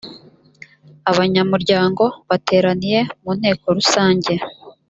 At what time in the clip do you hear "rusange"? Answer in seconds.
3.77-4.33